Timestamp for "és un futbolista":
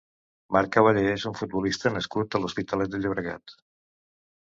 1.17-1.93